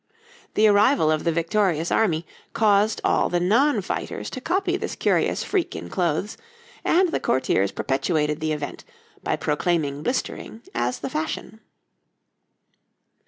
The 0.55 0.67
arrival 0.67 1.11
of 1.11 1.25
the 1.25 1.31
victorious 1.31 1.91
army 1.91 2.25
caused 2.53 3.01
all 3.03 3.29
the 3.29 3.39
non 3.39 3.81
fighters 3.81 4.31
to 4.31 4.41
copy 4.41 4.75
this 4.75 4.95
curious 4.95 5.43
freak 5.43 5.75
in 5.75 5.89
clothes, 5.91 6.37
and 6.83 7.09
the 7.09 7.19
courtiers 7.19 7.71
perpetuated 7.71 8.39
the 8.39 8.51
event 8.51 8.83
by 9.21 9.35
proclaiming 9.35 10.01
blistering 10.01 10.63
as 10.73 10.97
the 10.97 11.09
fashion. 11.11 11.59